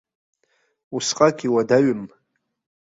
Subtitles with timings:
[0.95, 2.01] Усҟак иуадаҩым.